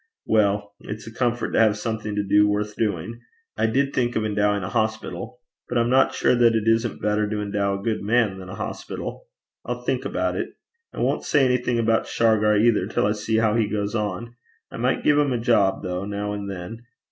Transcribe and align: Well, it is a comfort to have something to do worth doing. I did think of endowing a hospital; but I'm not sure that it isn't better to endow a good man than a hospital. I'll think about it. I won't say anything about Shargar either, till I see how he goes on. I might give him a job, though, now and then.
Well, 0.25 0.73
it 0.79 0.95
is 0.95 1.05
a 1.05 1.13
comfort 1.13 1.51
to 1.51 1.59
have 1.59 1.77
something 1.77 2.15
to 2.15 2.23
do 2.23 2.47
worth 2.49 2.75
doing. 2.75 3.19
I 3.55 3.67
did 3.67 3.93
think 3.93 4.15
of 4.15 4.25
endowing 4.25 4.63
a 4.63 4.69
hospital; 4.69 5.41
but 5.69 5.77
I'm 5.77 5.91
not 5.91 6.15
sure 6.15 6.33
that 6.33 6.55
it 6.55 6.63
isn't 6.67 7.03
better 7.03 7.29
to 7.29 7.39
endow 7.39 7.77
a 7.77 7.83
good 7.83 8.01
man 8.01 8.39
than 8.39 8.49
a 8.49 8.55
hospital. 8.55 9.27
I'll 9.63 9.83
think 9.83 10.03
about 10.03 10.35
it. 10.35 10.55
I 10.91 11.01
won't 11.01 11.23
say 11.23 11.45
anything 11.45 11.77
about 11.77 12.07
Shargar 12.07 12.57
either, 12.57 12.87
till 12.87 13.05
I 13.05 13.11
see 13.11 13.37
how 13.37 13.53
he 13.55 13.67
goes 13.67 13.93
on. 13.93 14.33
I 14.71 14.77
might 14.77 15.03
give 15.03 15.19
him 15.19 15.31
a 15.33 15.37
job, 15.37 15.83
though, 15.83 16.05
now 16.05 16.33
and 16.33 16.49
then. 16.49 16.81